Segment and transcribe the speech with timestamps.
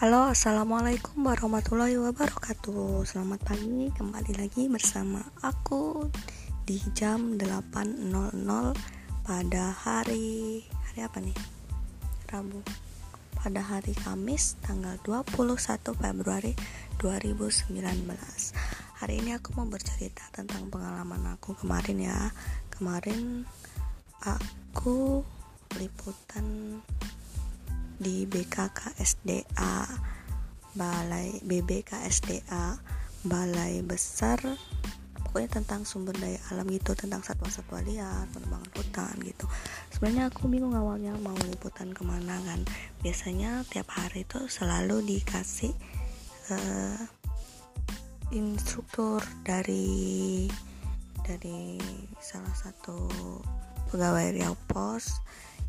[0.00, 3.04] Halo, assalamualaikum warahmatullahi wabarakatuh.
[3.04, 6.08] Selamat pagi, kembali lagi bersama aku
[6.64, 8.08] di jam 8.00
[9.28, 11.36] pada hari hari apa nih?
[12.32, 12.64] Rabu.
[13.44, 16.56] Pada hari Kamis tanggal 21 Februari
[16.96, 17.76] 2019.
[19.04, 22.32] Hari ini aku mau bercerita tentang pengalaman aku kemarin ya.
[22.72, 23.44] Kemarin
[24.24, 25.20] aku
[25.76, 26.80] liputan
[28.00, 29.76] di BKKSDA
[30.72, 32.80] Balai BBKSDA
[33.28, 34.40] Balai Besar
[35.30, 39.46] pokoknya tentang sumber daya alam gitu tentang satwa-satwa liar penebangan hutan gitu.
[39.94, 42.66] Sebenarnya aku bingung awalnya mau liputan ke mana kan.
[42.98, 45.70] Biasanya tiap hari itu selalu dikasih
[46.50, 46.98] uh,
[48.34, 50.50] instruktur dari
[51.22, 51.78] dari
[52.18, 53.06] salah satu
[53.94, 55.22] pegawai Riau Pos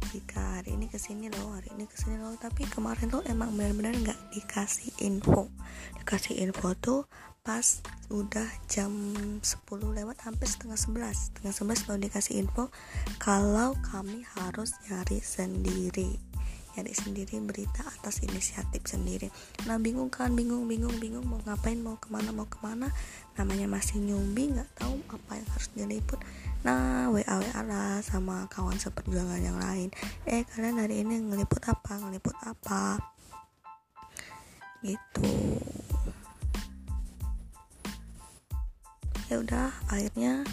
[0.09, 2.33] jika hari ini ke sini loh hari ini ke sini loh.
[2.41, 5.53] Tapi kemarin tuh emang benar-benar nggak dikasih info.
[6.01, 7.05] Dikasih info tuh
[7.41, 7.81] pas
[8.13, 8.93] udah jam
[9.41, 9.41] 10
[9.97, 12.69] lewat hampir setengah 11 setengah 11 baru dikasih info
[13.17, 16.21] kalau kami harus nyari sendiri
[16.77, 19.27] nyari sendiri berita atas inisiatif sendiri.
[19.67, 20.31] Nah bingung kan?
[20.31, 21.27] Bingung bingung bingung.
[21.27, 21.79] Mau ngapain?
[21.79, 22.31] Mau ke mana?
[22.31, 22.87] Mau ke mana?
[23.35, 26.19] Namanya masih nyumbi nggak tahu apa yang harus diliput.
[26.63, 29.89] Nah wa wa lah sama kawan seperjuangan yang lain.
[30.23, 31.99] Eh kalian hari ini ngeliput apa?
[31.99, 33.01] Ngeliput apa?
[34.79, 35.27] Gitu.
[39.31, 40.43] Ya udah akhirnya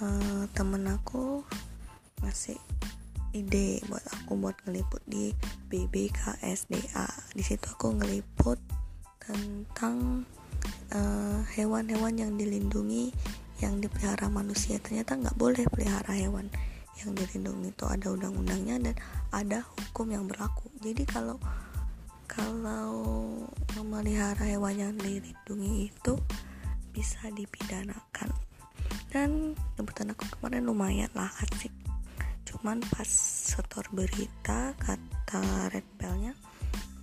[0.00, 1.44] uh, temen aku
[2.24, 2.56] ngasih
[3.42, 5.36] ide buat aku buat ngeliput di
[5.68, 7.06] BBKSDA
[7.36, 8.56] di situ aku ngeliput
[9.26, 10.22] tentang
[10.94, 13.10] eh, hewan-hewan uh, yang dilindungi
[13.60, 14.76] yang dipelihara manusia.
[14.80, 16.46] Ternyata nggak boleh pelihara hewan
[17.00, 17.84] yang dilindungi itu.
[17.88, 18.94] Ada undang-undangnya dan
[19.32, 20.68] ada hukum yang berlaku.
[20.80, 21.40] Jadi kalau
[22.28, 22.94] kalau
[23.78, 26.14] memelihara hewan yang dilindungi itu
[26.92, 28.30] bisa dipidanakan.
[29.08, 31.72] Dan kebetulan aku kemarin lumayan lah asik
[32.66, 36.34] cuman pas setor berita kata red bellnya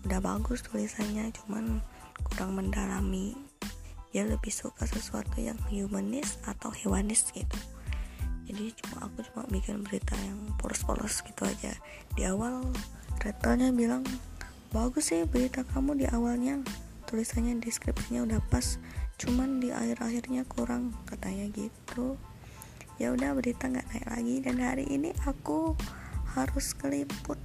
[0.04, 1.80] udah bagus tulisannya cuman
[2.20, 3.32] kurang mendalami.
[4.12, 7.56] Dia lebih suka sesuatu yang humanis atau hewanis gitu.
[8.44, 11.72] Jadi cuma aku cuma bikin berita yang polos-polos gitu aja.
[12.12, 12.68] Di awal
[13.24, 14.04] red bellnya bilang
[14.76, 16.60] bagus sih berita kamu di awalnya.
[17.08, 18.76] Tulisannya deskripsinya udah pas
[19.16, 22.20] cuman di akhir-akhirnya kurang katanya gitu
[23.02, 24.36] ya udah berita nggak naik lagi.
[24.44, 25.74] Dan hari ini aku
[26.34, 27.38] harus keliput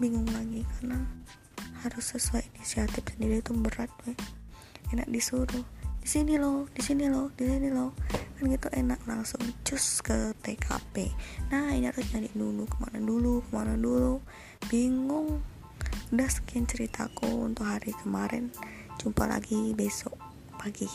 [0.00, 1.04] bingung lagi karena
[1.84, 4.16] harus sesuai inisiatif sendiri itu berat weh
[4.92, 5.64] enak disuruh
[6.00, 7.92] di sini loh di sini loh di sini loh.
[8.36, 11.12] Kan gitu enak langsung cus ke TKP
[11.52, 14.20] nah ini harus nyari dulu ke mana dulu ke mana dulu.
[14.68, 15.40] Bingung.
[16.10, 18.50] Udah sekian ceritaku untuk hari kemarin.
[19.00, 20.16] Jumpa lagi besok
[20.58, 20.90] pagi.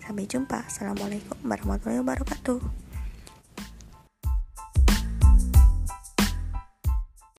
[0.00, 0.64] Sampai jumpa.
[0.68, 2.81] Assalamualaikum warahmatullahi wabarakatuh